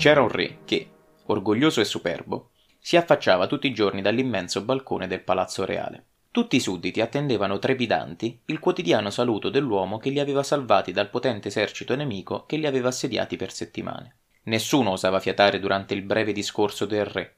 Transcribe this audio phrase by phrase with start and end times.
[0.00, 0.88] C'era un re che,
[1.26, 6.06] orgoglioso e superbo, si affacciava tutti i giorni dall'immenso balcone del palazzo reale.
[6.30, 11.48] Tutti i sudditi attendevano trepidanti il quotidiano saluto dell'uomo che li aveva salvati dal potente
[11.48, 14.20] esercito nemico che li aveva assediati per settimane.
[14.44, 17.36] Nessuno osava fiatare durante il breve discorso del re,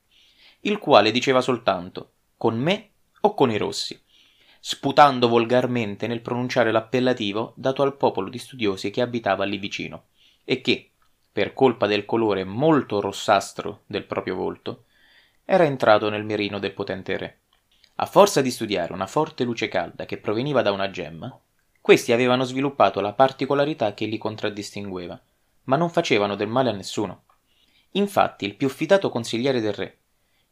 [0.61, 2.91] il quale diceva soltanto con me
[3.23, 4.01] o con i rossi,
[4.61, 10.05] sputando volgarmente nel pronunciare l'appellativo dato al popolo di studiosi che abitava lì vicino,
[10.45, 10.92] e che,
[11.33, 14.85] per colpa del colore molto rossastro del proprio volto,
[15.45, 17.39] era entrato nel mirino del potente re.
[17.97, 21.37] A forza di studiare una forte luce calda che proveniva da una gemma,
[21.81, 25.21] questi avevano sviluppato la particolarità che li contraddistingueva,
[25.65, 27.25] ma non facevano del male a nessuno.
[27.93, 29.99] Infatti il più fidato consigliere del re,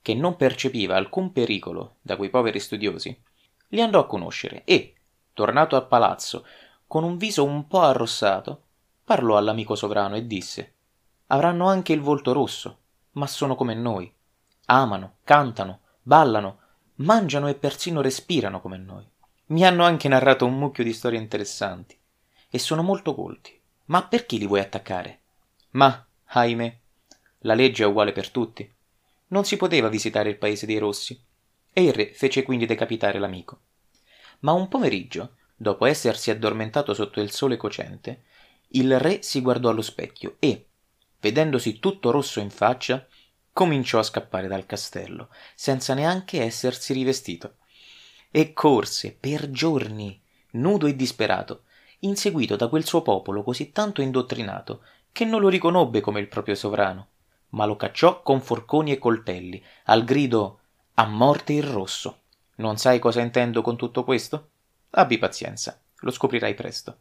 [0.02, 3.22] che non percepiva alcun pericolo da quei poveri studiosi,
[3.68, 4.94] li andò a conoscere e,
[5.32, 6.44] tornato al palazzo,
[6.86, 8.62] con un viso un po' arrossato,
[9.04, 10.74] parlò all'amico sovrano e disse
[11.32, 12.78] Avranno anche il volto rosso,
[13.12, 14.12] ma sono come noi.
[14.66, 16.58] Amano, cantano, ballano,
[16.96, 19.08] mangiano e persino respirano come noi.
[19.46, 21.96] Mi hanno anche narrato un mucchio di storie interessanti
[22.48, 23.56] e sono molto colti.
[23.86, 25.20] Ma perché li vuoi attaccare?
[25.70, 26.78] Ma, ahimè,
[27.40, 28.68] la legge è uguale per tutti.
[29.28, 31.20] Non si poteva visitare il paese dei rossi
[31.72, 33.60] e il re fece quindi decapitare l'amico.
[34.40, 38.24] Ma un pomeriggio, dopo essersi addormentato sotto il sole cocente,
[38.70, 40.69] il re si guardò allo specchio e,
[41.20, 43.06] vedendosi tutto rosso in faccia,
[43.52, 47.56] cominciò a scappare dal castello, senza neanche essersi rivestito.
[48.30, 50.20] E corse per giorni,
[50.52, 51.64] nudo e disperato,
[52.00, 54.82] inseguito da quel suo popolo così tanto indottrinato
[55.12, 57.08] che non lo riconobbe come il proprio sovrano,
[57.50, 60.60] ma lo cacciò con forconi e coltelli, al grido
[60.94, 62.22] a morte il rosso.
[62.56, 64.50] Non sai cosa intendo con tutto questo?
[64.90, 66.98] Abbi pazienza, lo scoprirai presto.